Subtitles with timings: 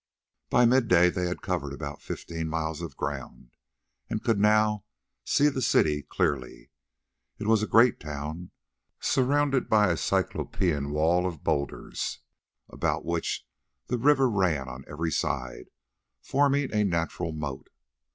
[0.49, 3.51] By midday they had covered about fifteen miles of ground,
[4.09, 4.83] and could now
[5.23, 6.71] see the city clearly.
[7.37, 8.49] It was a great town,
[8.99, 12.17] surrounded by a Cyclopean wall of boulders,
[12.67, 13.45] about which
[13.89, 15.65] the river ran on every side,
[16.19, 17.69] forming a natural moat.